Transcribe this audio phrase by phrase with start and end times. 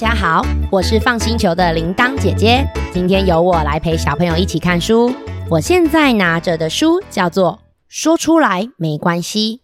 [0.00, 0.42] 大家好，
[0.72, 2.66] 我是放星球的铃铛姐姐。
[2.90, 5.14] 今天由我来陪小朋友一起看书。
[5.50, 9.60] 我现在拿着的书叫做《说出来没关系》，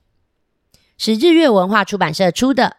[0.99, 2.77] 是日月文化出版社出的，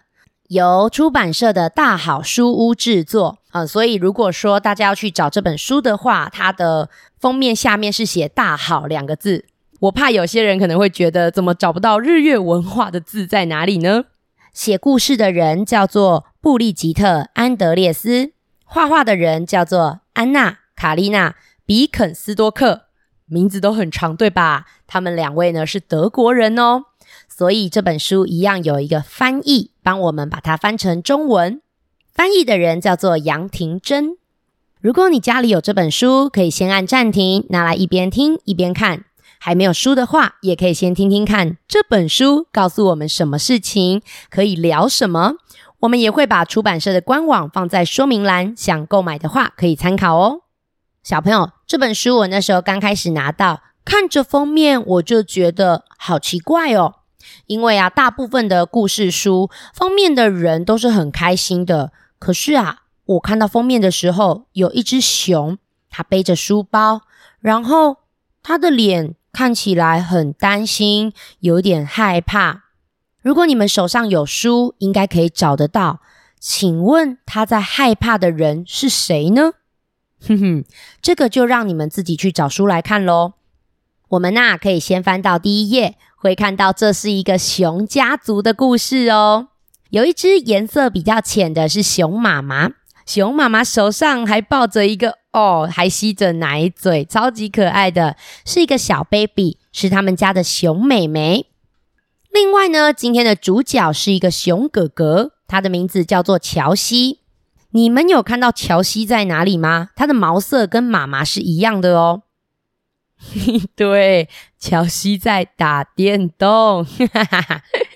[0.49, 3.39] 由出版社的大好书屋制作。
[3.51, 9.45] 呃，所以如果说大家要去找这本书的话，它的封面下面是写“大好”两个字。
[9.79, 14.03] 我怕有些人可能会觉得，怎么找不到日月文化的字在哪里呢？
[14.53, 18.31] 写故事的人叫做布利吉特·安德烈斯，
[18.63, 21.31] 画画的人叫做安娜·卡丽娜·
[21.65, 22.83] 比肯斯多克，
[23.25, 24.65] 名字都很长，对吧？
[24.87, 26.85] 他们两位呢是德国人哦，
[27.27, 31.61] 所以这本书一样有一个翻译，帮我们把它翻成中文。
[32.13, 34.11] 翻译的人叫做杨廷珍。
[34.79, 39.03] 如果你家里有这本书，可以先按暂停，拿来一边听一边看。
[39.39, 45.33] 还没有书的话，也可以先听听看这本书告诉我们什么事情，可以聊什么。
[45.79, 50.41] 我们也会把出版社的官网放在说明栏，想购买的话可以参考哦。
[51.03, 56.95] 小朋友，这本书我那时候刚开始拿到，看着封面我就觉得好奇怪哦，
[57.45, 65.57] 因为啊，大部分的故事书封面的人都是很开心的，可是啊，我看到封面的时候，有一只熊，
[65.89, 67.01] 它背着书包，
[67.39, 67.97] 然后
[68.41, 69.15] 它的脸。
[69.33, 72.66] 看起来很担心，有点害怕。
[73.27, 75.99] 如果你们手上有书，应该可以找得到。
[76.39, 79.51] 请问他在害怕的人是谁呢？
[80.25, 80.65] 哼哼，
[81.01, 83.33] 这个就让你们自己去找书来看喽。
[84.11, 89.49] 我们呐，可以先翻到第一页，会看到这是一个熊家族的故事哦。
[89.89, 92.69] 有一只颜色比较浅的是熊妈妈，
[93.05, 95.17] 熊妈妈手上还抱着一个。
[95.33, 101.47] 哦，还吸着奶嘴，超级可爱的，是一个小 baby，是他们家的熊妹妹。
[102.39, 107.21] 另外呢，今天的主角是一个熊哥哥，他的名字叫做乔西。
[107.71, 109.89] 你们有看到乔西在哪里吗？
[109.95, 112.21] 他的毛色跟妈妈是一样的哦。
[113.75, 116.85] 对，乔西在打电动。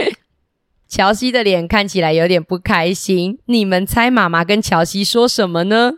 [0.90, 3.38] 乔西的脸看起来有点不开心。
[3.46, 5.91] 你们猜妈妈跟乔西说什么呢？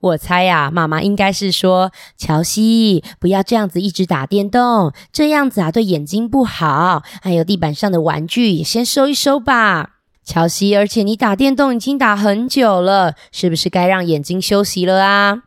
[0.00, 7.02] 我猜呀，妈妈应该是说：“乔西，不要这样子一直打电动，这样子啊对眼睛不好。
[7.20, 10.74] 还有地板上的玩具也先收一收吧，乔西。
[10.74, 15.42] 而且你打电动已经打很久了，是不是该让眼睛休息了啊？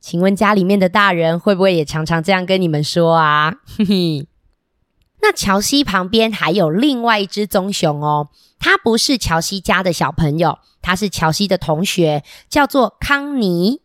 [0.00, 3.56] 请问家里面的大人会不会也常常这样跟你们说啊？
[3.76, 4.28] 嘿嘿。
[5.26, 8.28] 那乔西旁边还有另外一只棕熊哦，
[8.60, 10.60] 它不是乔西家的小朋友。
[10.80, 13.80] 它是乔西的同学，叫做康尼。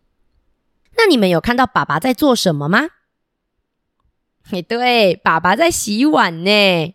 [0.96, 2.81] 那你们有看到爸爸在做什么吗？
[4.47, 6.94] 嘿，对，爸爸在洗碗呢。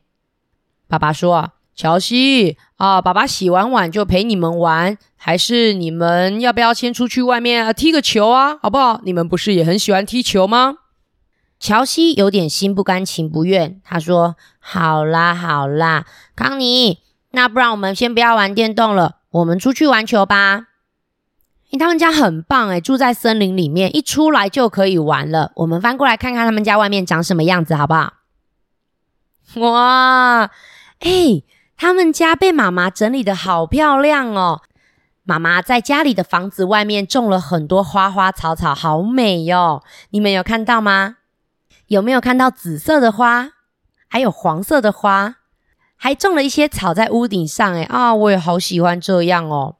[0.87, 8.59] 爸爸说：“乔西啊，爸爸洗完碗就陪你们玩，还是你们要不要先出去外面踢个球啊？
[8.63, 9.01] 好不好？
[9.03, 10.77] 你们不是也很喜欢踢球吗？”
[11.59, 17.01] 乔西有点心不甘情不愿，他说：“好啦，好啦，康妮，
[17.31, 20.69] 那不然我们先不要玩电动了。”我们出去玩球吧！
[21.71, 25.53] 诶，他们家很棒诶，住在森林里面，一出来就可以玩了。
[25.57, 28.15] 我们翻过来看看他们家外面长什么样子，好不好？
[29.57, 30.51] 哇，
[31.01, 31.43] 哎，
[31.77, 34.63] 他们家被妈妈整理的好漂亮哦！
[35.25, 39.83] 妈妈在家里的房子外面种了很多花花草草，好美哟！
[40.11, 41.17] 你们有看到吗？
[41.87, 43.53] 有没有看到紫色的花，
[44.09, 45.37] 还有黄色的花？
[45.97, 49.77] 还种了一些草在屋顶上，哎啊，我也好喜欢这样哦。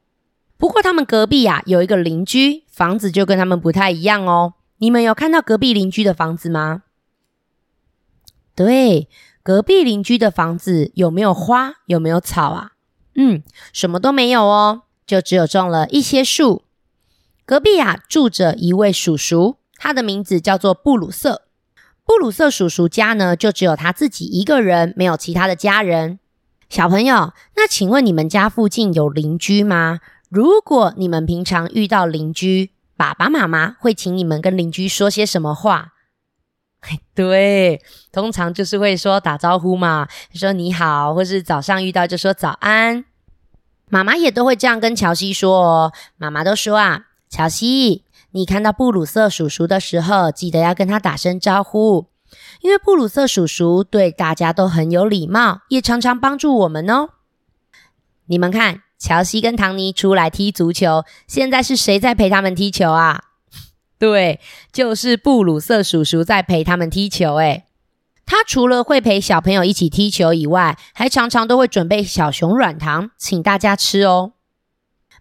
[0.57, 4.55] 不过他们隔壁呀有一个邻居，房子就跟他们不太一样哦。
[4.77, 6.83] 你们有看到隔壁邻居的房子吗？
[8.55, 9.07] 对，
[9.43, 11.75] 隔壁邻居的房子有没有花？
[11.85, 12.71] 有没有草啊？
[13.15, 16.63] 嗯，什么都没有哦，就只有种了一些树。
[17.45, 21.43] 隔壁呀住着一位叔叔，他的名字叫做布鲁瑟。
[22.07, 26.19] 布鲁瑟叔叔家呢，就只有他自己一个人，没有其他的家人。
[26.69, 29.99] 小朋友，那请问你们家附近有邻居吗？
[30.29, 35.93] 如果你们平常遇到邻居，爸爸妈妈会请你们跟邻居说些什么话？
[37.13, 37.81] 对，
[38.13, 43.03] 通常就是会说打招呼嘛，说你好，或是早上遇到就说早安。
[43.89, 45.93] 妈妈也都会这样跟乔西说哦。
[46.15, 48.05] 妈妈都说啊，乔西。
[48.37, 52.05] 你看到布鲁瑟叔叔的时候，记得要跟他打声招呼，
[52.61, 57.09] 因为布鲁瑟叔叔对大家都很有礼貌，也常常帮助我们哦。
[58.27, 63.23] 你们看，乔西跟唐尼出来踢足球，现在是谁在陪他们踢球啊？
[63.97, 64.39] 对，
[64.71, 67.33] 就是布鲁瑟叔叔在陪他们踢球。
[67.37, 67.65] 诶，
[68.27, 74.33] 他除了会陪小朋友一起踢球以外，还常常都会准备小熊软糖，请大家吃哦。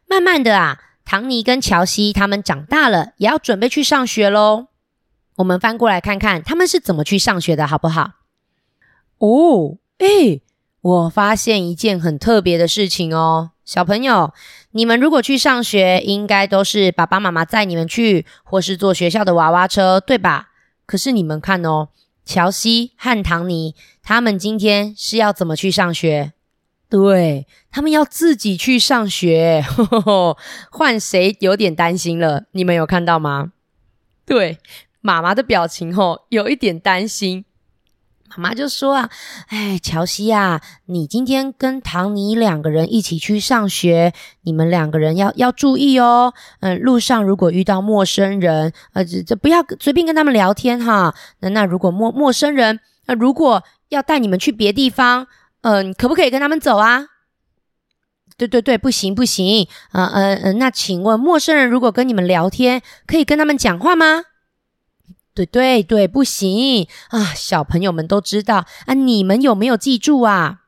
[0.06, 4.66] 慢慢的啊，唐尼跟乔西他们长大了，也要准备去上学喽。
[5.36, 8.10] 我们翻过来看看他们是怎么去上学的，好不好？
[9.18, 10.40] 哦，哎，
[10.80, 14.34] 我发现一件很特别的事情哦，小朋友，
[14.72, 20.48] 你们如果去上学，应该都是爸爸妈妈载你们去，或是坐学校的娃娃车，对吧？
[20.86, 21.90] 可是你们看哦，
[22.24, 26.32] 乔西和唐尼他们今天是要怎么去上学？
[26.88, 29.64] 对他们要自己去上学，
[30.70, 32.44] 换谁有点担心了？
[32.52, 33.52] 你们有看到吗？
[34.24, 34.58] 对，
[35.00, 37.44] 妈妈的表情吼，有一点担心。
[38.30, 39.08] 妈妈就说啊，
[39.48, 44.12] 哎，乔西啊，你今天跟唐尼两个人一起去上学，
[44.42, 46.34] 你们两个人要要注意哦。
[46.60, 51.14] 嗯，路上如果遇到陌生人，呃，这这不要随便跟他们聊天哈。
[51.40, 55.28] 那那如果陌陌生人，那如果要带你们去别地方，
[55.66, 57.06] 嗯，可不可以跟他们走啊？
[58.36, 59.66] 对对对，不行不行。
[59.90, 64.26] 嗯嗯嗯，那请问陌生人如果跟你们聊天，可以跟他们讲话吗？
[65.34, 67.34] 对对对，不行啊！
[67.34, 70.60] 小朋友们都知道啊，你们有没有记住啊？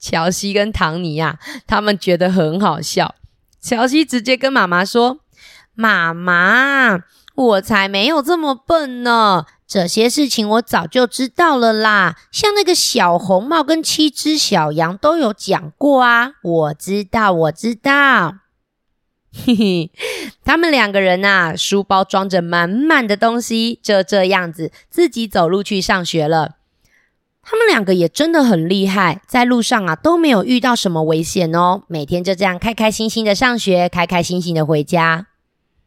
[0.00, 3.14] 乔西跟唐尼呀，他们觉得很好笑。
[3.60, 5.20] 乔西直接跟妈妈说
[5.72, 6.98] ：“妈妈，
[7.36, 9.46] 我才没有这么笨呢！
[9.70, 12.16] 这些事情我早就知道了啦。
[12.32, 18.38] 像那个小红帽跟七只小羊都有讲过啊，我知道，我知道。”
[19.32, 19.92] 嘿嘿，
[20.44, 26.56] 他们两个人呐，书包装着满满的东西，就这样子自己走路去上学了。
[27.40, 35.28] 他们两个也真的很厉害，在路上啊都没有遇到什么危险哦，每天就这样开开心心的上学，开开心心的回家。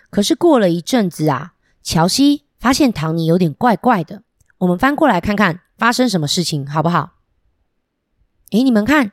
[0.09, 1.51] 可是过了一阵子啊，
[1.83, 4.23] 乔西发现唐尼有点怪怪的。
[4.59, 7.09] 我们翻过来看看发生什么事情，好不好？
[8.51, 9.11] 诶，你们看，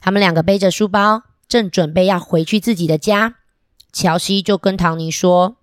[0.00, 3.36] 他们两个背着书包，正准备要回去自己的家。
[3.92, 5.58] 乔西就跟唐尼说：“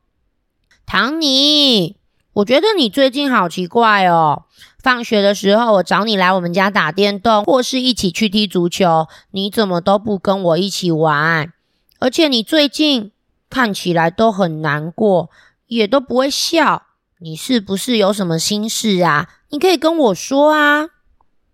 [0.87, 1.97] 唐尼，
[2.35, 4.45] 我觉得你最近好奇怪哦。
[4.79, 11.51] 放学的时候，我找你来我们家打电动，或是一起去踢足球，你怎么都不跟我一起玩？
[11.99, 13.11] 而且你最近
[13.49, 15.29] 看起来都很难过，
[15.67, 16.83] 也都不会笑。
[17.19, 19.29] 你是不是有什么心事啊？
[19.49, 20.89] 你可以跟我说啊。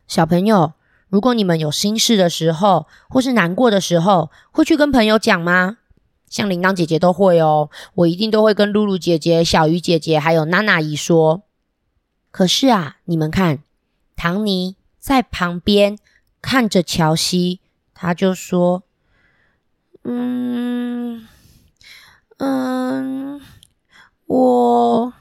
[0.07, 0.73] 小朋友，
[1.07, 5.77] 如果你们有心事的时候，或是难过的时候，会去跟朋友讲吗？”
[6.27, 11.43] 像铃铛姐姐都会哦，我一定都会跟露露姐姐、小鱼姐姐还有娜娜姨说。
[12.31, 13.61] 可是啊，你们看，
[14.15, 15.99] 唐尼在旁边
[16.41, 17.59] 看着乔西，
[17.93, 18.83] 他就说
[20.03, 21.27] ：“嗯
[22.37, 23.41] 嗯，
[24.25, 25.13] 我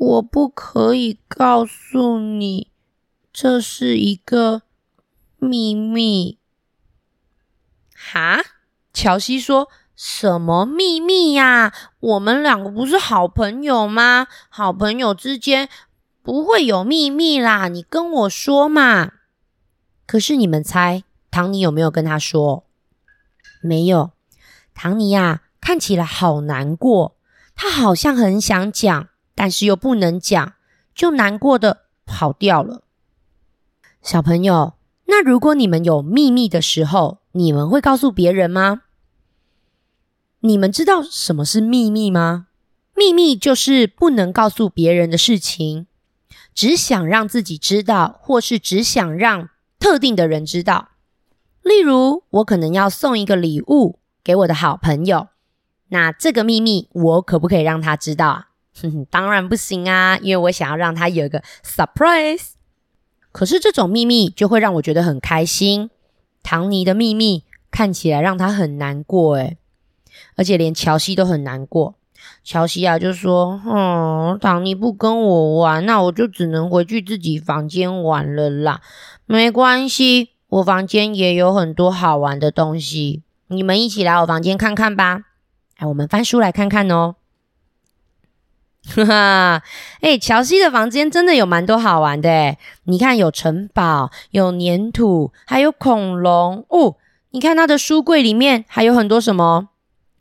[0.00, 2.70] 我不可以告诉你，
[3.30, 4.62] 这是一个
[5.36, 6.38] 秘密。”
[7.94, 8.40] 哈，
[8.94, 9.68] 乔西说。
[10.02, 11.74] 什么秘密呀？
[12.00, 14.28] 我们两个不是好朋友吗？
[14.48, 15.68] 好朋友之间
[16.22, 19.12] 不会有秘密啦，你跟我说嘛。
[20.06, 22.64] 可是你们猜，唐尼有没有跟他说？
[23.60, 24.12] 没有。
[24.72, 27.18] 唐尼呀，看起来好难过，
[27.54, 29.09] 他好像很想讲，
[29.42, 30.52] 但是又不能讲，
[30.94, 32.82] 就难过的跑掉了。
[34.02, 34.74] 小朋友，
[35.06, 38.82] 那如果你们有秘密的时候，你们会告诉别人吗？
[40.40, 42.48] 你们知道什么是秘密吗？
[42.94, 45.86] 秘密就是不能告诉别人的事情，
[46.52, 49.48] 只想让自己知道，或是只想让
[49.78, 50.90] 特定的人知道。
[51.62, 55.28] 例如，我可能要送一个礼物给我的好朋友，
[55.88, 58.46] 那这个秘密我可不可以让他知道啊？
[58.74, 62.50] 哼哼，当然不行啊，因为我想要让他有一个 surprise。
[63.32, 65.90] 可是这种秘密就会让我觉得很开心。
[66.42, 69.56] 唐尼的秘密看起来让他很难过，诶
[70.36, 71.94] 而且连乔西都很难过。
[72.42, 78.80] 乔西啊，就说：“嗯，唐尼不跟我玩，那我就只能回去自己房间玩了啦。
[79.26, 85.22] 没关系，我房间也有很多好玩的东西，你们一起来我房间看看吧。
[85.76, 87.16] 哎，我们翻书来看看哦。
[88.94, 89.62] 哈哈，
[90.00, 96.96] 哎，乔西的房间真的有蛮多好玩的诶你看，有城堡，有粘土，还有恐龙哦。
[97.30, 99.68] 你看他的书柜里面还有很多什么？”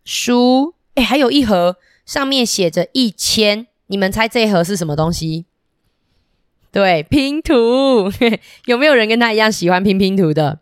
[0.05, 3.67] 书，哎，还有一盒，上面写着一千。
[3.87, 5.45] 你们猜这一盒是什么东西？
[6.71, 8.11] 对，拼图。
[8.65, 10.59] 有没有人跟他一样喜欢拼拼图的？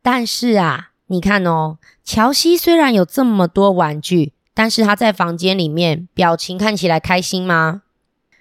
[0.00, 7.82] 但是啊，你看哦，乔西虽然有这么多玩具，但是他在房间里面表情看起来开心吗？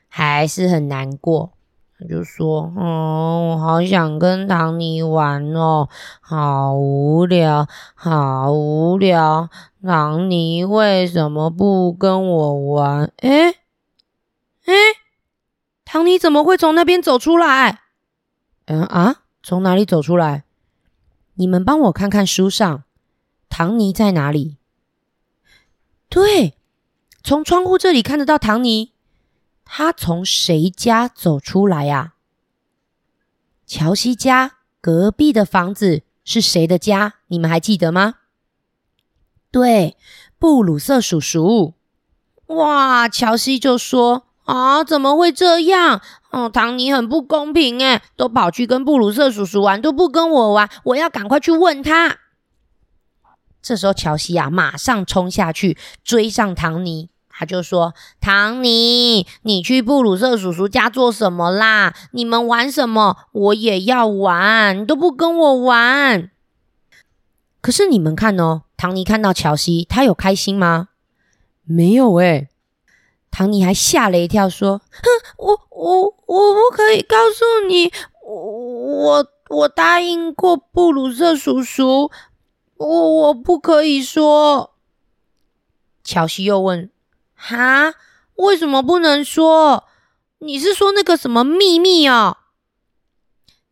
[0.08, 1.54] 还是很难过。
[1.98, 5.88] 他就说：“哦，我好想跟唐尼玩哦，
[6.20, 9.50] 好无聊，好无聊。
[9.84, 13.12] 唐尼为什么不跟我玩？
[13.18, 13.50] 诶
[14.66, 14.74] 诶，
[15.86, 17.82] 唐尼怎么会从那边走出来？
[18.66, 20.44] 嗯啊，从哪里走出来？
[21.36, 22.84] 你们帮我看看书上，
[23.48, 24.58] 唐尼在哪里？
[26.12, 26.58] 对，
[27.24, 28.92] 从窗户这里看得到唐尼。”
[29.64, 32.16] 他从谁家走出来呀？
[33.66, 37.14] 乔西家隔壁的房子是谁的家？
[37.28, 38.16] 你们还记得吗？
[39.50, 39.96] 对，
[40.38, 41.76] 布鲁瑟叔叔。
[42.48, 46.02] 哇，乔西就说：“啊，怎么会这样？
[46.32, 52.18] 哦，唐尼很不公平哎，都跑去跟布鲁瑟叔叔玩，都不跟我玩，我要赶快去问他。”
[53.62, 57.10] 这时候，乔西啊，马上冲下去追上唐尼。
[57.34, 61.96] 他就说：“唐尼，你去布鲁瑟叔叔家做什么啦？
[62.12, 63.18] 你们玩什么？
[63.32, 66.30] 我也要玩，你都不跟我玩。
[67.60, 70.90] 可是你们看哦，唐尼看到乔西，他有开心吗？
[71.64, 72.50] 没有诶。
[73.32, 77.92] 唐尼还吓了一跳，说：‘哼，我我我不可以告诉你，
[78.24, 82.12] 我我答应过布鲁瑟叔叔，
[82.86, 84.74] 我我不可以说。’
[86.04, 86.90] 乔西又问。”
[87.36, 87.94] 哈？
[88.36, 89.86] 为什么不能说？
[90.40, 92.38] 你是说那个什么秘密哦？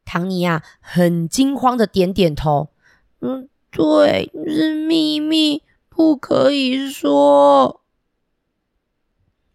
[0.05, 2.69] 唐尼呀，很惊慌的点点头。
[3.21, 7.81] 嗯，对，是秘密，不可以说。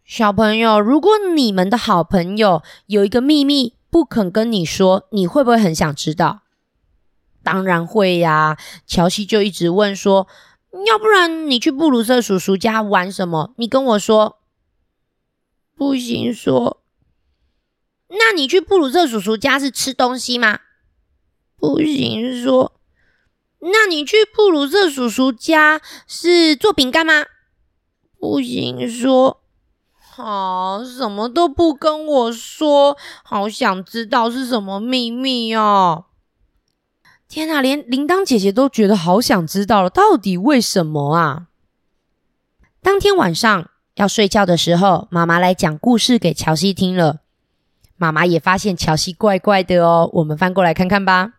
[0.03, 6.41] 小朋友，如果你们的好朋友有一个秘密不肯跟你说，你会不会很想知道？
[7.45, 8.57] 当然会呀。
[8.85, 10.27] 乔西就一直问说。
[10.87, 13.53] 要不然你去布鲁瑟叔叔家玩什么？
[13.55, 14.39] 你跟我说，
[15.73, 16.83] 不行说。
[18.09, 20.59] 那你去布鲁瑟叔叔家是吃东西吗？
[21.55, 22.73] 不行说。
[23.59, 27.25] 那你去布鲁瑟叔叔家是做饼干吗？
[28.19, 29.41] 不行说。
[29.93, 36.07] 好，什么都不跟我说，好想知道是什么秘密哦。
[37.27, 41.47] 天哪，连铃铛姐姐都觉得好想知道了，到底为什么啊？
[42.81, 47.21] 当天晚上要睡觉的时候，妈妈来讲故事给乔西听了。
[47.97, 51.33] 妈妈也发现乔西怪怪的哦，我们翻过来看看吧。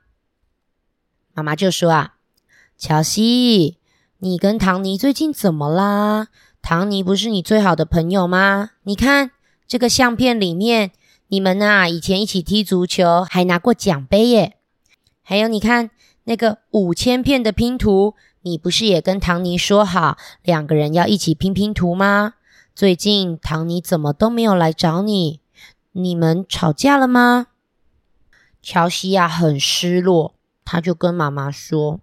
[1.34, 2.14] 妈妈就说啊
[2.76, 3.78] ：“乔西，
[4.18, 6.28] 你跟唐尼最近怎么啦？
[6.60, 8.70] 唐尼不是你最好的朋友吗？
[8.82, 9.30] 你看
[9.68, 10.90] 这个相片里面，
[11.28, 14.55] 你们啊以前一起踢足球，还拿过奖杯耶。”
[15.28, 15.90] 还有，你看
[16.22, 22.34] 那个五千片的拼图，你不是也跟唐尼说好两个人要一起拼拼图吗？
[22.76, 25.40] 最近唐尼怎么都没有来找你？
[25.90, 27.48] 你们吵架了吗？
[28.62, 31.98] 乔西亚很失落，他就跟妈妈说：“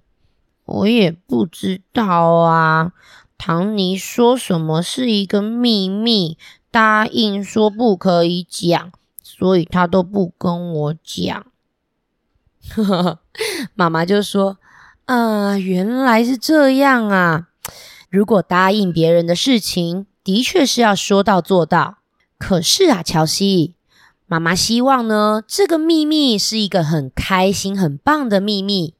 [0.65, 2.91] 我也不知道啊，
[3.37, 6.37] 唐尼说什么是一个秘密，
[6.69, 11.45] 答应说不可以讲，所以他都不跟我讲。”
[13.75, 14.57] 妈妈就说
[15.05, 17.47] ：“啊，原来是这样啊！
[18.09, 21.97] 如果答应别人的事情，的确是要说到做到。
[22.37, 23.75] 可是啊，乔西，
[24.25, 28.93] 妈妈希望呢，这个秘密是一个很开心、很棒的秘密。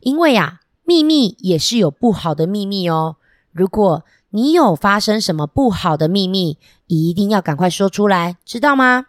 [0.00, 3.16] 因为啊，秘密也是有不好的秘密哦。
[3.52, 9.06] 如果你有发生什么不好的秘密，一定要赶快说出来，知道吗？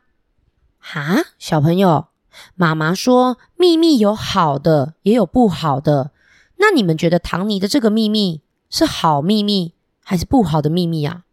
[0.79, 2.07] 哈，小朋友。”
[2.55, 6.11] 妈妈说：“秘密有好的，也有不好的。
[6.57, 9.73] 那你们觉得唐尼的这个秘密是好秘密，
[10.03, 11.23] 还是不好的秘密啊？”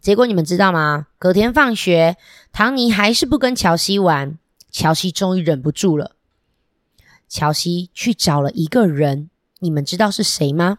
[0.00, 1.08] 结果你们知道吗？
[1.18, 2.16] 隔天放学，
[2.52, 4.38] 唐尼还是不跟乔西玩。
[4.70, 6.16] 乔西终于忍不住了，
[7.28, 9.30] 乔西去找了一个人。
[9.60, 10.78] 你们知道是谁吗？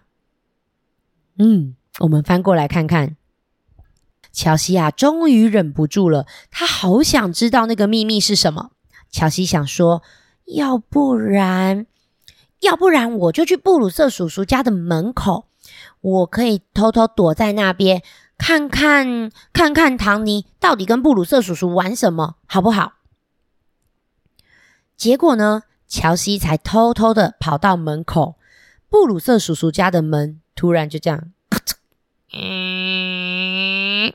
[1.39, 3.17] 嗯，我们翻过来看看。
[4.31, 8.71] 乔西啊，终于忍不住了，他好想知道那个秘密是什么。
[9.09, 10.03] 乔西想说，
[10.45, 11.87] 要不然，
[12.59, 15.47] 要不然我就去布鲁瑟叔叔家的门口，
[16.01, 18.03] 我可以偷偷躲在那边，
[18.37, 22.93] 看看看看唐尼到底跟布鲁瑟叔叔玩什么，好不好？
[24.95, 28.35] 结果呢，乔西才偷偷的跑到门口，
[28.89, 31.31] 布鲁瑟叔叔家的门突然就这样，
[32.33, 34.13] 嗯。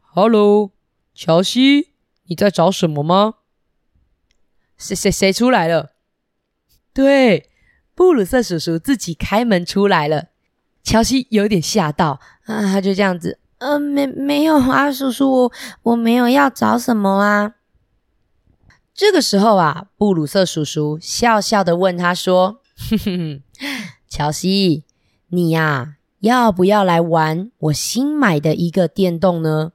[0.00, 0.72] Hello，
[1.14, 1.90] 乔西，
[2.24, 3.34] 你在找什么吗？
[4.78, 5.92] 谁谁谁出来了？
[6.92, 7.50] 对，
[7.94, 10.28] 布鲁瑟叔叔自己开门出来了。
[10.82, 15.52] 乔西有点吓到啊，他就这样子，呃，没没有啊，叔叔，我
[15.82, 17.54] 我没有要找什么啊。
[18.94, 23.42] 这个时候啊，布鲁瑟叔叔笑笑的问他说：“哼哼，
[24.08, 24.84] 乔西，
[25.28, 29.72] 你呀，要不要来玩我新买的一个电动呢？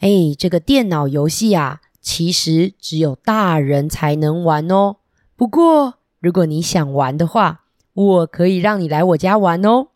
[0.00, 4.96] 哎，这个电脑游戏啊，其实只有大人才能玩哦。
[5.36, 9.88] 不过，如果你想玩的话，我可以让你来我家玩哦。”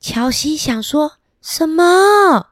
[0.00, 2.48] 乔西想说什么？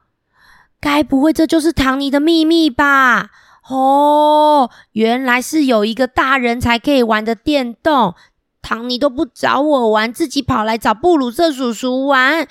[0.81, 3.31] 该不会这就是唐尼的秘密吧？
[3.69, 8.14] 哦，原来是有一个大人才可以玩的电动，
[8.62, 12.43] 唐尼都不找我玩，自己跑来找布鲁瑟叔叔玩。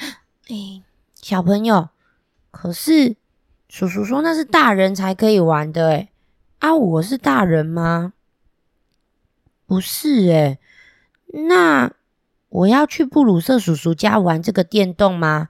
[0.49, 0.83] 哎，
[1.15, 1.89] 小朋友，
[2.51, 3.15] 可是
[3.67, 6.09] 叔叔说那是大人才可以玩的，哎，
[6.59, 8.13] 啊，我是大人吗？
[9.65, 10.59] 不是，哎，
[11.47, 11.91] 那
[12.49, 15.49] 我要去布鲁瑟叔叔家玩这个电动吗？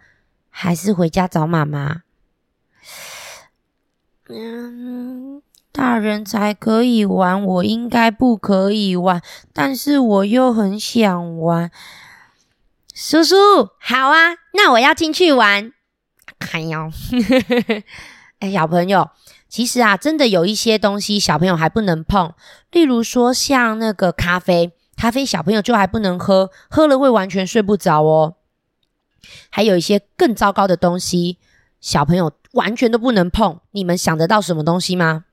[0.49, 2.01] 还是回家找妈妈？
[4.27, 5.28] 嗯，
[5.79, 9.21] 大人才可以玩，我应该不可以玩，
[9.53, 11.71] 但是我又很想玩。
[12.93, 13.35] 叔叔，
[13.79, 15.71] 好啊，那我要进去玩。
[16.51, 16.91] 哎呦，
[18.39, 19.11] 哎，小朋友，
[19.47, 22.33] 其实啊，真的有一些东西小朋友还不能碰，
[22.73, 28.35] 例如说像那个咖啡，咖啡小朋友就还不能喝，喝了会完全睡不着哦。
[29.49, 31.37] 还有一些更糟糕的东西，
[31.79, 32.33] 小朋友。
[32.53, 35.25] 完全都不能碰，你们想得到什么东西吗？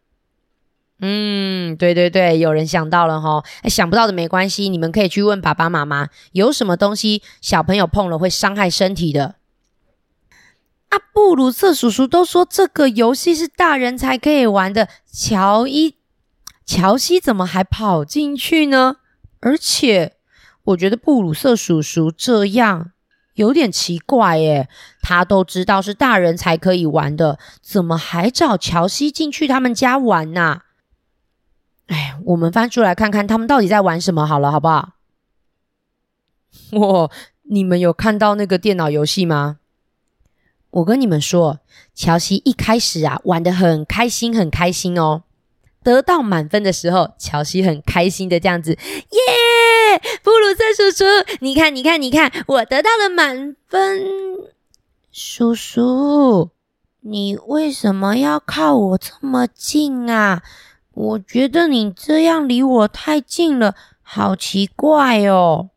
[0.98, 9.34] 嗯，对对对，有人想到了哈，想不到的没关系，你们可以去问爸爸妈妈，有什么东西小朋友碰了会伤害身体的？
[10.88, 15.96] 啊，布鲁瑟叔叔都说这个游戏是大人才可以玩的，乔伊、
[16.64, 18.96] 乔西怎么还跑进去呢？
[19.40, 20.14] 而且，
[20.64, 22.92] 我觉得布鲁瑟叔叔这样。
[23.34, 24.66] 有点奇怪耶，
[25.02, 30.62] 他都知道是大人才可以玩的，怎么还找乔西进去他们家玩呢？
[31.86, 34.94] 哎，我们翻出来看看他们到底在玩什么好了，好不好？
[36.72, 37.10] 哇，
[37.44, 39.58] 你们有看到那个电脑游戏吗？
[40.70, 41.60] 我跟你们说，
[41.94, 45.22] 乔西一开始啊玩的很开心，很开心哦。
[45.82, 49.98] 得到满分的时候，乔西很开心的这样子，耶！
[50.22, 51.04] 布鲁塞叔叔，
[51.40, 54.02] 你看，你看，你看，我得到了满分。
[55.12, 56.50] 叔叔，
[57.00, 60.42] 你为什么要靠我这么近啊？
[60.96, 65.68] 我觉得你这样离我太近了，好奇怪哦。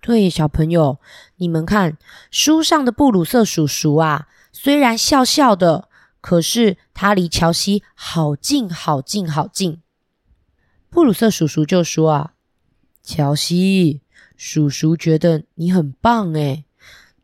[0.00, 0.98] 对，小朋友，
[1.36, 1.98] 你们看
[2.30, 5.88] 书上的布鲁瑟叔叔啊，虽然笑笑的。
[6.20, 9.80] 可是他离乔西好近好近好近，
[10.90, 12.32] 布鲁瑟叔叔就说啊
[13.04, 14.02] ：“乔西，
[14.36, 16.64] 叔叔觉得你很棒诶，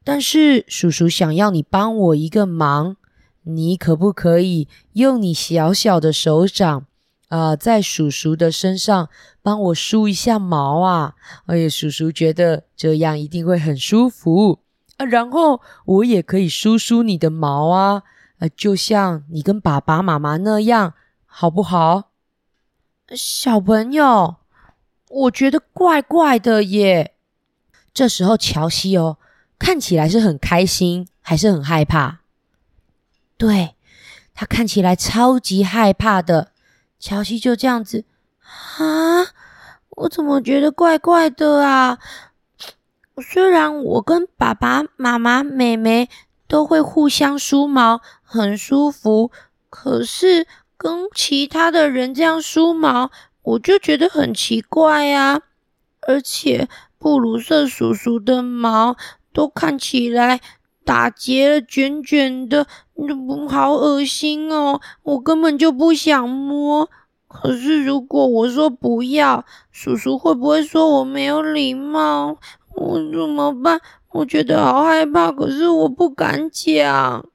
[0.05, 2.97] 但是叔叔想要你帮我一个忙，
[3.45, 6.87] 你可不可以用你小小的手掌
[7.29, 9.09] 啊，在叔叔的身上
[9.43, 11.15] 帮我梳一下毛啊？
[11.47, 14.61] 哎呀，叔叔觉得这样一定会很舒服
[14.97, 18.03] 啊，然后我也可以梳梳你的毛啊。”
[18.41, 22.11] 呃，就像你跟爸爸妈妈那样，好不好？
[23.15, 24.37] 小朋友，
[25.09, 27.15] 我觉得怪怪的耶。
[27.93, 29.19] 这时候，乔西哦，
[29.57, 32.23] 看起来是很开心，还是很害怕？
[33.37, 33.75] 对
[34.35, 36.53] 他看起来超级害怕的。
[36.99, 38.05] 乔西就这样子
[38.79, 39.27] 啊，
[39.91, 41.99] 我怎么觉得怪怪的啊？
[43.23, 46.09] 虽然我跟爸爸妈妈、妹妹。
[46.47, 49.33] 都会互相梳毛，很舒服。
[49.71, 53.11] 可是跟其他的人这样梳毛，
[53.43, 55.41] 我就觉得很奇怪呀。
[56.03, 56.69] 而且
[56.99, 58.95] 布鲁瑟叔叔的毛
[59.33, 60.43] 都看起来
[60.85, 62.67] 打结了，卷卷的，
[63.49, 64.81] 好恶心哦！
[65.03, 66.89] 我根本就不想摸。
[67.27, 72.37] 可是如果我说不要，叔叔会不会说我没有礼貌？
[72.77, 73.81] 我怎么办？
[74.13, 77.27] 我觉得好害怕，可是我不敢讲。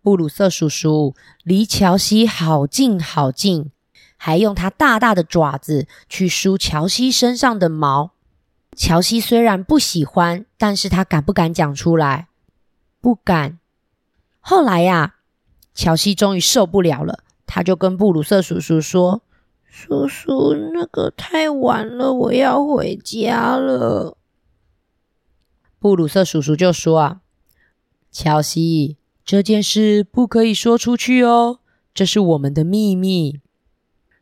[0.00, 3.70] 布鲁瑟叔叔离乔西好近好近，
[4.16, 8.13] 还用他大大的爪子去梳乔西身上的毛。
[8.76, 12.28] 乔西虽然不喜欢，但是他敢不敢讲出来？
[13.00, 13.58] 不敢。
[14.40, 15.16] 后来呀，
[15.74, 19.22] 乔西终于受不了了，他就跟布鲁瑟叔叔说
[19.66, 24.16] ：“叔叔，那个太晚了，我要回家了。”
[25.78, 27.20] 布鲁瑟叔叔就说：“啊，
[28.10, 31.60] 乔西，这件事不可以说出去哦，
[31.92, 33.40] 这是我们的秘密。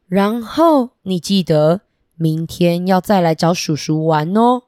[0.06, 1.82] 然后你记得
[2.22, 4.62] 明天要再来找叔叔玩哦。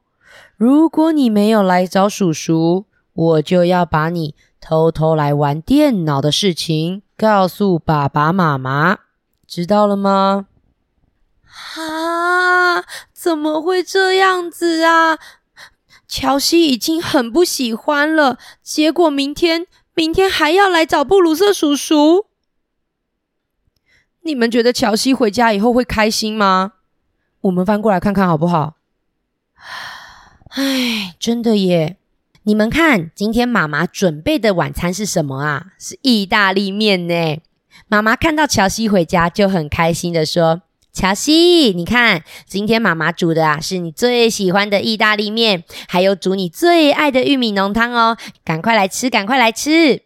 [0.57, 8.97] 如果你没有来找叔叔，我就要把你偷偷来玩电脑的事情告诉爸爸妈妈，
[9.47, 10.47] 知道了吗？
[11.77, 12.83] 啊！
[13.13, 15.17] 怎么会这样子啊？
[16.07, 22.25] 乔西已经很不喜欢了，结果明天明天还要来找布鲁瑟叔叔。
[24.23, 26.73] 你们觉得乔西回家以后会开心吗？
[27.45, 28.75] 我们翻过来看看好不好？
[30.49, 31.97] 唉，真的耶！
[32.43, 35.67] 你们看，今天妈妈准备的晚餐是什么啊？
[35.77, 37.39] 是意大利面呢。
[37.87, 40.63] 妈妈看到乔西回家就很开心的说。
[40.91, 50.01] 乔西，你看，今天妈妈煮的啊，是你最喜欢的意大利面，还有煮你最爱的玉米浓汤哦，赶快来吃，赶快来吃。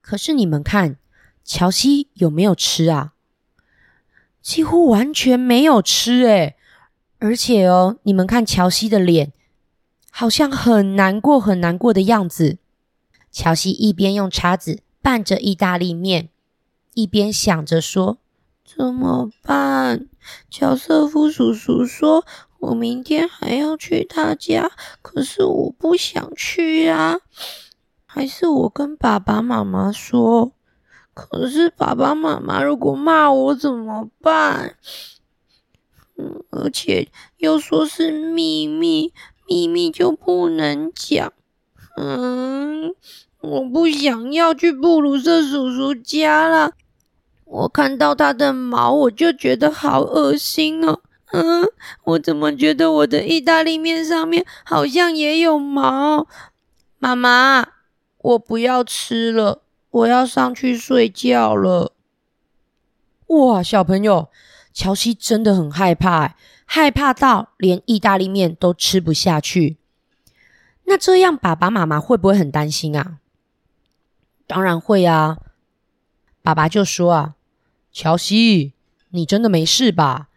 [0.00, 0.96] 可是你们看，
[1.42, 3.13] 乔西有没有吃啊？
[4.44, 6.54] 几乎完全没有吃诶
[7.18, 9.32] 而且哦，你们看乔西的脸，
[10.10, 12.58] 好像很难过、很难过的样子。
[13.32, 16.28] 乔西一边用叉子拌着意大利面，
[16.92, 18.18] 一边想着说。
[18.66, 20.08] 怎么办？
[20.50, 22.26] 乔瑟夫叔叔说
[22.60, 27.20] ：“我明天还要去他家，可是我不想去呀。
[28.04, 30.52] 还是我跟爸爸妈妈说？
[31.14, 34.76] 可是爸爸妈妈如果骂我怎么办？
[36.18, 39.12] 嗯，而且又说是秘密，
[39.46, 41.32] 秘密就不能讲。
[41.96, 42.94] 嗯，
[43.40, 46.72] 我不想要去布鲁瑟叔叔家了。”
[47.46, 51.00] 我看到他的毛，我就觉得好恶心哦。
[51.32, 51.68] 嗯，
[52.04, 56.26] 我怎么觉得我的意大利面上面好像也有毛？
[56.98, 57.66] 妈妈，
[58.18, 59.63] 我不要吃了，
[59.94, 61.92] 我要上去睡觉了。
[63.28, 64.28] 哇，小朋友，
[64.72, 69.76] 乔西真的很害怕，害怕到连意大利面都吃不下去。
[70.86, 73.18] 那这样爸爸妈妈会不会很担心啊？
[74.48, 75.38] 当然会啊。
[76.42, 77.34] 爸爸就说啊。
[77.92, 78.72] 乔西，
[79.10, 80.28] 你真的没事吧？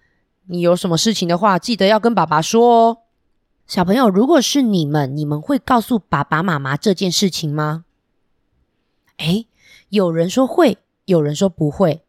[0.46, 2.98] 你有什么事情的话，记得要跟爸爸说哦。
[3.66, 7.86] 小朋友，如果是你们，你们会告诉爸爸妈妈这件事情吗？
[9.18, 9.48] 诶，
[9.90, 12.04] 有人说会，有人说不会。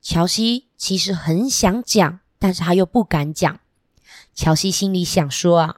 [0.00, 3.60] 乔西其实很想讲，但是他又不敢讲。
[4.34, 5.76] 乔西心里想说啊，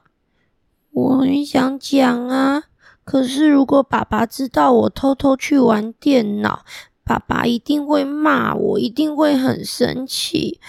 [0.91, 2.63] 我很想讲啊，
[3.03, 6.65] 可是如果爸爸知道我偷偷去玩电脑。
[7.03, 10.61] 爸爸一定会骂我，一定会很生气。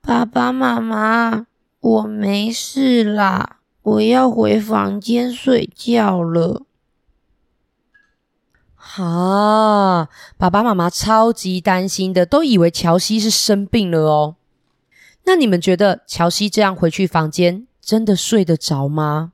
[0.00, 1.46] 爸爸妈妈，
[1.78, 6.62] 我没事啦，我要回房间睡觉了。
[8.96, 14.36] 啊，爸爸妈妈超级担心的，都以为乔西是生病了哦。
[15.24, 19.32] 那你们觉得乔西这样回去房间，真的睡得着吗？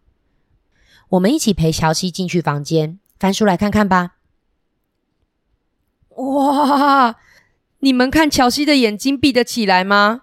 [1.11, 4.17] 我们一起陪乔西进去房间，翻书来看看吧。
[6.17, 7.17] 哇！
[7.81, 10.23] 你们看乔西的眼睛闭得起来吗？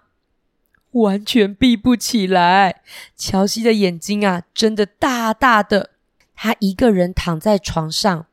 [0.92, 2.82] 完全闭不起来。
[3.16, 5.90] 乔西的眼睛啊，真的大大的。
[6.34, 8.26] 他一个人躺在床上，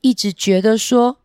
[0.00, 1.18] 一直觉得说：“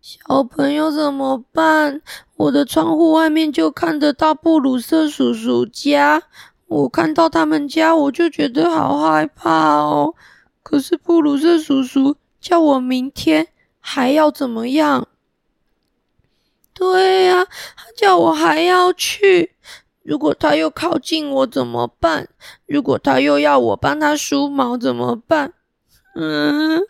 [0.00, 2.02] 小朋友怎么办？
[2.36, 6.22] 我的窗户外面就看得到布鲁瑟叔叔家，
[6.66, 10.14] 我看到他们家，我就觉得好害怕哦。
[10.62, 13.48] 可是布鲁瑟叔叔叫我明天。”
[13.80, 15.08] 还要怎么样？
[16.74, 19.52] 对呀，他叫我还要去。
[20.02, 22.28] 如果他又靠近我怎么办？
[22.66, 25.54] 如果他又要我帮他梳毛怎么办？
[26.16, 26.82] 嗯，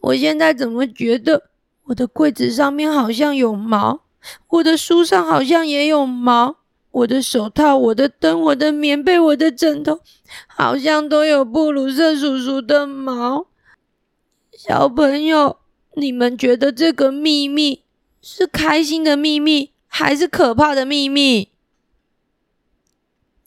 [0.00, 1.50] 我现在怎么觉得
[1.84, 4.00] 我的柜子上面好像有毛，
[4.48, 6.56] 我的书上好像也有毛，
[6.90, 10.00] 我的手套、我的灯、我的棉被、我的枕头，
[10.46, 13.46] 好像都有布鲁瑟叔叔的毛。
[14.52, 15.58] 小朋友。
[15.96, 17.84] 你们觉得这个秘密
[18.20, 21.50] 是开心的秘密，还是可怕的秘密？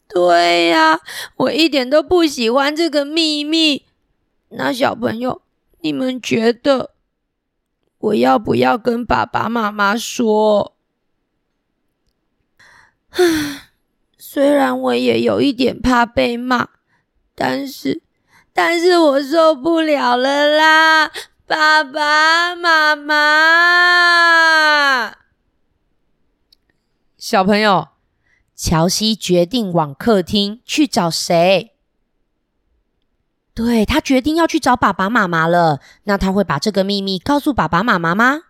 [0.07, 1.01] 对呀，
[1.35, 3.83] 我一点都不喜欢这个秘密。
[4.47, 5.41] 那小朋友，
[5.87, 6.91] 你们觉得
[7.97, 10.75] 我要不要跟爸爸妈妈说？
[13.11, 13.69] 唉，
[14.17, 16.67] 虽然我也有一点怕被骂，
[17.33, 18.01] 但是，
[18.51, 21.09] 但是我受不了了啦！
[21.45, 23.15] 爸爸妈妈，
[27.17, 27.87] 小朋友，
[28.53, 31.76] 乔西决定往客厅去找谁？
[33.57, 35.79] 对他决定要去找爸爸妈妈了。
[36.03, 38.41] 那他会把这个秘密告诉爸爸妈妈吗？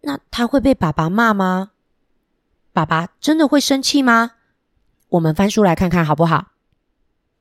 [0.00, 1.72] 那他会被爸爸骂吗？
[2.72, 4.30] 爸爸真的会生气吗？
[5.10, 6.46] 我们翻书来看看好不好？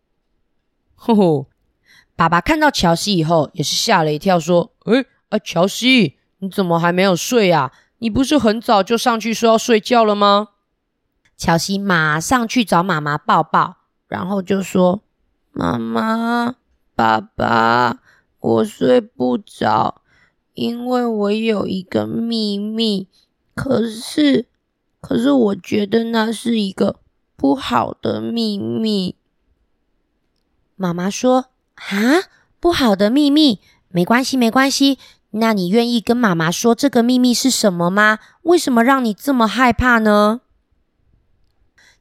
[0.95, 1.47] 吼吼。
[2.17, 7.71] 爸爸看到乔西以后，也是吓了一跳，说：“诶，啊，乔西，你怎么还没有睡啊？
[7.99, 10.49] 你不是很早就上去说要睡觉了吗？
[11.38, 13.77] 乔西马上去找妈妈抱抱，
[14.10, 15.01] 然后就说
[15.54, 16.56] ：“妈妈，
[17.02, 18.00] 爸爸，
[18.40, 20.04] 我睡不着，
[20.54, 23.08] 因为我有一个秘密。
[23.56, 24.46] 可是，
[25.02, 27.00] 可是我觉得那是一个
[27.36, 29.16] 不好的秘密。”
[30.78, 33.60] 妈妈说：“啊，不好的秘密，
[33.90, 35.00] 没关系，没关系。
[35.32, 38.20] 那你愿意跟妈妈说这个秘密是什么吗？
[38.44, 40.42] 为什么让你这么害怕呢？”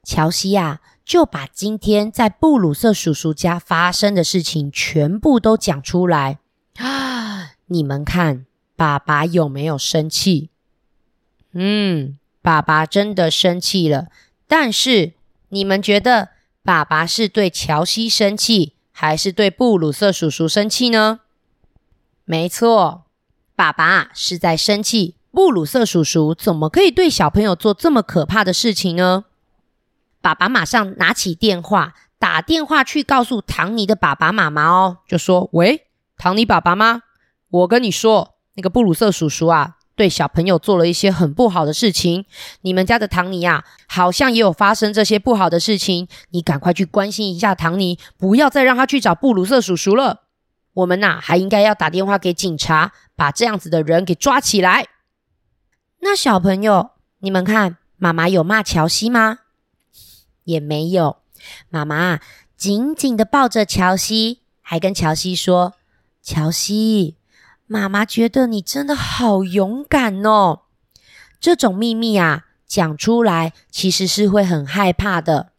[0.03, 0.79] 乔西呀，
[1.11, 6.39] 就把今天在布鲁瑟叔叔家发生的事情全部都讲出来
[6.77, 7.51] 啊！
[7.65, 8.45] 你们看，
[8.77, 10.51] 爸爸有没有生气？
[11.51, 14.07] 嗯，爸爸真的生气了。
[14.47, 15.11] 但是，
[15.49, 16.29] 你们觉得
[16.63, 21.19] 爸爸是对乔西生气，还是对布鲁瑟叔叔生气呢？
[22.23, 23.03] 没错，
[23.53, 25.15] 爸爸是在生气。
[25.31, 29.25] 布鲁瑟叔叔怎么可以对小朋友做这么可怕的事情呢？
[30.21, 37.01] 爸爸马上拿起电话，打电话去告诉唐尼的爸爸妈妈哦，就说：“喂，唐尼爸爸吗？
[37.49, 42.25] 我跟你说，那个布鲁瑟叔叔啊，对小朋友做了一些很不好的事情。
[42.61, 46.07] 你们家的唐尼啊，好像也有发生这些不好的事情。
[46.29, 50.21] 你赶快去关心一下唐尼，不要再让他去找布鲁瑟叔叔了。
[50.73, 54.85] 我们呐，还应该要打电话给警察，把这样子的人给抓起来。
[56.01, 59.39] 那小朋友，你们看，妈妈有骂乔西吗？”
[60.51, 61.17] 也没有，
[61.69, 62.19] 妈妈
[62.55, 65.73] 紧紧的抱着乔西，还跟乔西说
[66.21, 67.15] ：“乔西，
[67.65, 70.61] 妈妈觉得你真的好勇敢哦。
[71.39, 75.53] 这种秘密啊，讲出来其实是会很害怕的。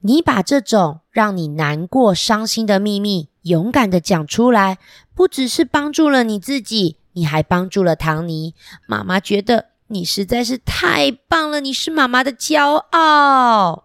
[0.00, 4.78] 你把这种让你难过、伤心的秘密勇敢的讲出来，
[5.14, 8.54] 不只是帮助了你自己，你还帮助了唐尼。
[8.86, 13.84] 妈妈觉得你实在是太棒了，你是妈妈的骄傲。”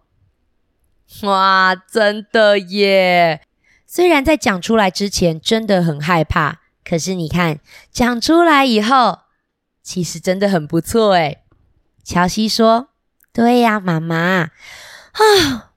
[1.20, 3.42] 哇，真的耶！
[3.86, 7.60] 虽然在讲出来之前真的很害怕，可是你看
[7.92, 9.20] 讲出来以后，
[9.82, 11.42] 其实真的很不错诶
[12.02, 12.88] 乔西说
[13.32, 14.50] ：“对呀，妈妈啊，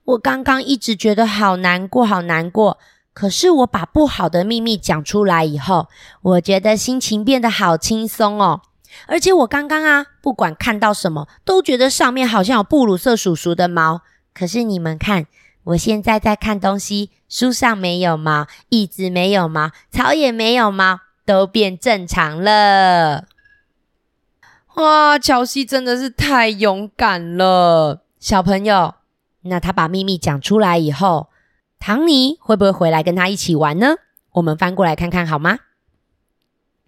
[0.04, 2.78] 我刚刚一直觉得好难过，好难过。
[3.12, 5.88] 可是我把不好的秘密讲出来以后，
[6.22, 8.62] 我觉得心情变得好轻松哦。
[9.06, 14.00] 而且我刚刚啊，不管看到什么，都觉得上面好像有布鲁瑟叔叔的毛。”
[14.36, 15.26] 可是你们看，
[15.64, 23.24] 我现在在看东西，书上没有毛，椅子没有毛，草也没有毛，都变正常了。
[24.74, 28.96] 哇，乔西真的是太勇敢了，小朋友。
[29.44, 31.30] 那他把秘密讲出来以后，
[31.78, 33.94] 唐尼会不会回来跟他一起玩呢？
[34.32, 35.60] 我们翻过来看看好吗？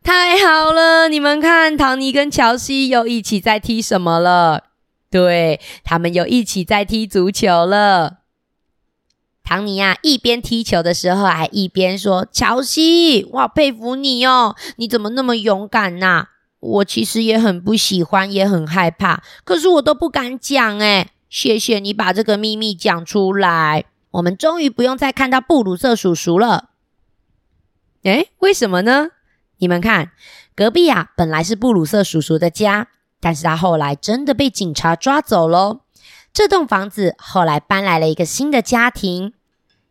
[0.03, 4.65] 太好了，你们看，唐尼跟乔西又一起在踢什么了？
[5.11, 8.18] 对他们又一起在踢足球了。
[9.42, 16.27] 唐尼啊，一边踢球的时候，还一边说：“乔西，我好佩服你哦，你怎么那么勇敢呐？
[16.61, 20.79] 我其实也很不喜欢，也很害怕，可是我都不敢讲。
[20.81, 26.71] 哎，谢谢你把这个秘密讲出来，我们终于不用再看到布鲁瑟叔叔了。
[28.03, 29.12] 哎，为什么呢？
[29.57, 30.12] 你们看，
[30.55, 32.88] 隔壁啊，本来是布鲁瑟叔叔的家。”
[33.21, 35.81] 但是他后来真的被警察抓走喽。
[36.33, 39.33] 这栋房子后来搬来了一个新的家庭，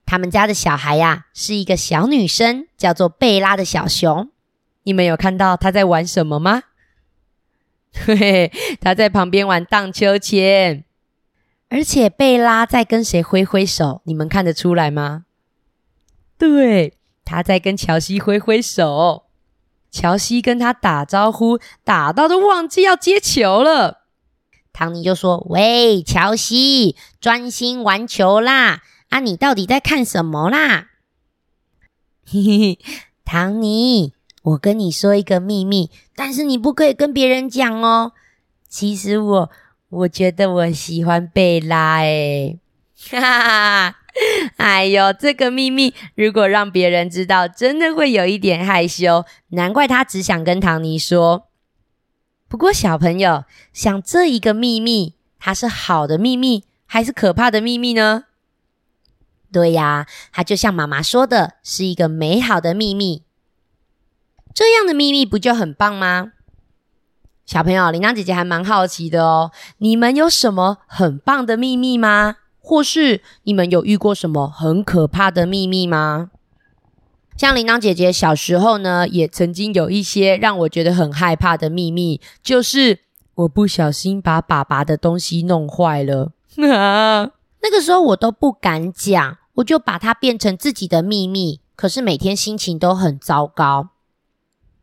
[0.06, 4.30] 他们家的小孩呀是一个小女生，叫做贝拉的小熊。
[4.84, 6.64] 你们有看到她在玩什么吗？
[7.94, 10.86] 嘿嘿，她在旁边玩荡秋千，
[11.70, 14.02] 而且贝拉在跟谁挥挥手？
[14.06, 15.26] 你们看得出来吗？
[16.38, 16.94] 对，
[17.26, 19.27] 她在跟乔西挥挥手。
[19.90, 24.04] 乔西跟他打招呼，打到都忘记要接球了。
[24.74, 28.84] 唐尼就说：“喂，乔西，专心玩球啦！
[29.10, 30.90] 啊，你到底在看什么啦？”
[32.30, 32.80] 嘿嘿，
[33.26, 38.12] 唐尼，我跟你说一个秘密，但是你不可以跟别人讲哦。
[38.70, 39.50] 其实我，
[39.90, 42.60] 我觉得我喜欢贝拉，诶
[43.10, 43.96] 哈哈。
[44.58, 49.26] 哎呦，这个秘密如果让别人知道，真的会有一点害羞。
[49.50, 51.48] 难怪他只想跟唐尼说。
[52.48, 58.24] 不过小朋友，像这一个秘密，它是好的秘密还是可怕的秘密呢？
[59.52, 63.24] 对呀，它就像妈妈说的，是一个美好的秘密。
[64.54, 66.32] 这样的秘密不就很棒吗？
[67.46, 72.38] 小朋友，铃铛姐姐还蛮好奇的哦，你们有什么很棒的秘密吗？
[72.68, 76.32] 或是你们有遇过什么很可怕的秘密吗？
[77.38, 83.00] 像铃铛姐姐小时候呢，也曾经有一些让我觉得很害怕的秘密，就是
[83.36, 86.34] 我不小心把爸爸的东西弄坏了。
[86.58, 91.62] 那个时候我都不敢讲，我就把它变成自己的秘密。
[91.78, 93.92] 可是每天心情都很糟糕。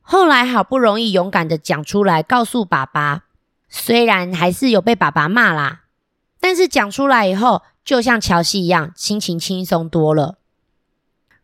[0.00, 3.24] 后来好不容易勇敢的讲出来，告诉爸爸，
[3.68, 5.82] 虽然还是有被爸爸骂啦，
[6.40, 10.38] 但是讲出来以后，就像乔西一样，心情轻松多了。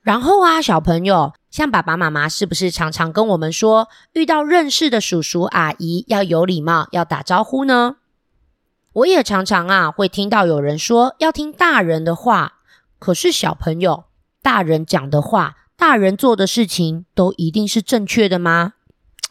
[0.00, 7.96] 然后啊，小朋友，像爸爸妈妈是不是常常跟我们说，遇到认识的叔叔阿姨要有礼貌，要打招呼呢？
[8.94, 12.54] 我也常常啊会听到有人说要听大人的话，
[12.98, 14.04] 可是小朋友，
[14.42, 18.72] 大人讲的话，大人做的事情，都一定是正确的吗？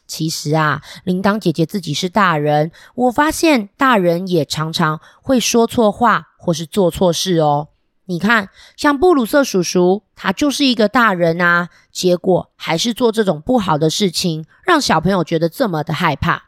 [0.10, 7.70] 其实啊，铃铛姐姐自己是大人，我发现大人也常常会说错话或是做错事哦。
[8.06, 16.46] 你看，像布鲁瑟叔叔，他就是一个大人啊，结果还是做这种不好的事情，让小朋友觉得这么的害怕。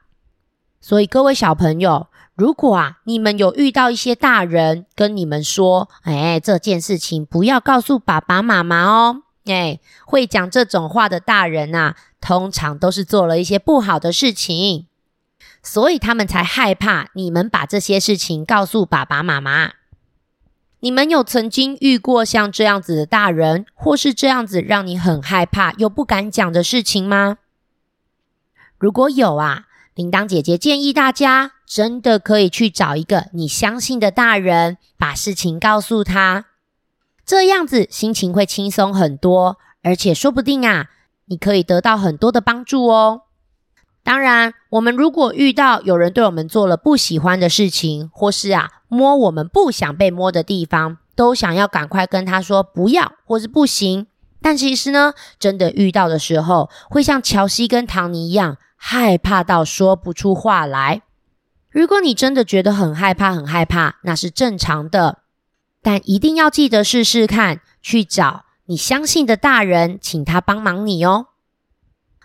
[0.82, 14.86] 所以各位小朋友，如果啊你们有遇到一些大人跟你们说，哎，这件事情不要告诉爸爸妈妈哦，哎，会讲这种话的大人啊，通常都是做了一些不好的事情，
[15.62, 19.74] 所以他们才害怕你们把这些事情告诉爸爸妈妈。
[20.80, 27.38] 你们有曾经遇过像这样子的大人，或是这样子让你很害怕又不敢讲的事情吗？
[28.80, 36.46] 如果有啊，铃铛姐姐建议大家真的可以去找一个你相信的大人，把事情告诉他，
[37.24, 40.90] 这样子心情会轻松很多，而且说不定啊，
[41.32, 43.22] 你可以得到很多的帮助哦。
[44.04, 54.08] 当然，我们如果遇到有人对我们做了不喜欢的事情，或是啊摸我们不想被摸的地方，都想要赶快跟他说不要或是不行。
[54.41, 61.04] 但其实呢，真的遇到的时候，会像乔西跟唐尼一样害怕到说不出话来。
[61.70, 65.20] 如果你真的觉得很害怕、很害怕，那是正常的，
[65.82, 71.26] 但一定要记得试试看，去找你相信的大人，请他帮忙你哦。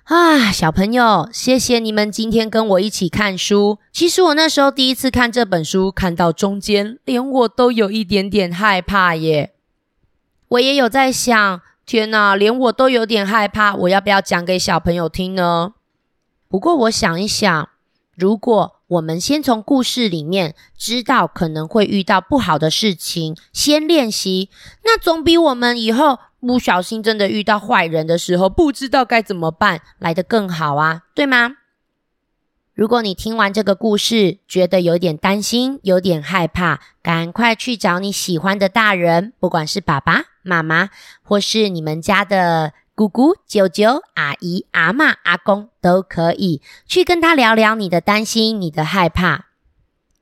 [0.05, 3.81] 啊，小朋友，谢谢你们今天跟我一起看书。
[3.91, 9.55] 其实我那时候第一次看这本书，看到中间，连我都有一点点害怕耶。
[10.47, 15.75] 我也有在想，天哪，连我都有点害怕，我要不要讲给小朋友听呢？
[16.47, 17.69] 不过我想一想，
[18.15, 24.51] 如果我们先从故事里面知道可能会遇到不好的事情，先练习，
[24.85, 26.19] 那总比我们以后。
[26.39, 31.57] 不小心真的遇到坏人的时候，不知道该怎么办，来得更好啊，对吗？
[32.73, 40.91] 如果你听完这个故事，觉得有点担心、有点害怕，赶快去找你喜欢的大人，不管是爸爸妈妈，
[41.25, 49.49] 或是你们家的姑姑、舅舅、阿姨、阿妈、阿公，都可以去跟他聊聊你的担心、你的害怕。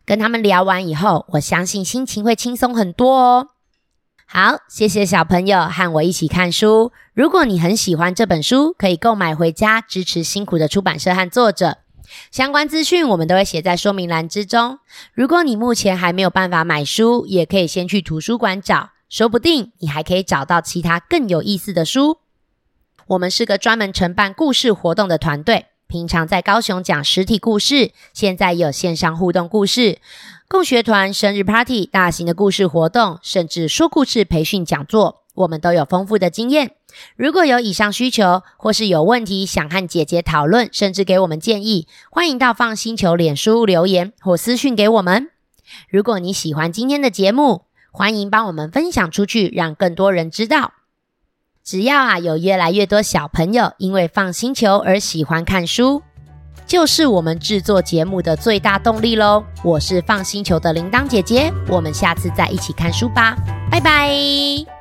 [0.05, 3.51] 跟他们聊完以后，我相信心情会轻松很多哦。
[4.27, 6.91] 好，谢谢小朋友和我一起看书。
[7.13, 11.79] 如果你很喜欢这本书，可以购买回家支持辛苦的出版社和作者。
[12.33, 14.81] 相关资讯我们都会写在说明栏之中。
[15.13, 22.19] 如果你目前还没有办法买书，也可以先去图书馆找，说不定你还可以找到其他更有意思的书。
[23.09, 29.99] 我们是个专门承办故事活动的团队，平常在高雄讲实体故事，现在有线上互动故事。
[30.49, 36.73] 共学团生日 party、大型的故事活动，甚至说故事培训讲座，我们都有丰富的经验。
[37.17, 45.29] 如果有以上需求，或是有问题想和姐姐讨论，甚至给我们建议，欢迎到放星球脸书留言或私讯给我们。
[45.91, 50.73] 如果你喜欢今天的节目，欢迎帮我们分享出去，让更多人知道。
[51.65, 56.03] 只要啊，有越来越多小朋友因为放星球而喜欢看书。
[56.67, 59.43] 就是我们制作节目的最大动力喽！
[59.63, 63.37] 我是放星球的铃铛姐姐，我们下次再一起看书吧，
[63.71, 64.74] 拜拜。